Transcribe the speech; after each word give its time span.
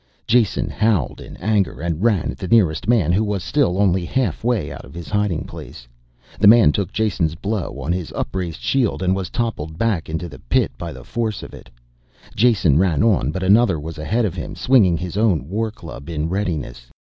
Jason 0.25 0.67
howled 0.67 1.21
in 1.21 1.37
anger 1.37 1.79
and 1.79 2.01
ran 2.01 2.31
at 2.31 2.39
the 2.39 2.47
nearest 2.47 2.87
man 2.87 3.11
who 3.11 3.23
was 3.23 3.43
still 3.43 3.77
only 3.77 4.03
halfway 4.03 4.71
out 4.71 4.83
of 4.83 4.95
his 4.95 5.09
hiding 5.09 5.43
place. 5.45 5.87
The 6.39 6.47
man 6.47 6.71
took 6.71 6.91
Jason's 6.91 7.35
blow 7.35 7.79
on 7.79 7.91
his 7.93 8.11
upraised 8.13 8.59
shield 8.61 9.03
and 9.03 9.15
was 9.15 9.29
toppled 9.29 9.77
back 9.77 10.09
into 10.09 10.27
the 10.27 10.39
pit 10.39 10.71
by 10.75 10.91
the 10.91 11.03
force 11.03 11.43
of 11.43 11.53
it. 11.53 11.69
Jason 12.35 12.79
ran 12.79 13.03
on 13.03 13.29
but 13.29 13.43
another 13.43 13.79
was 13.79 13.99
ahead 13.99 14.25
of 14.25 14.33
him, 14.33 14.55
swinging 14.55 14.97
his 14.97 15.17
own 15.17 15.47
war 15.47 15.69
club 15.69 16.09
in 16.09 16.29
readiness. 16.29 16.87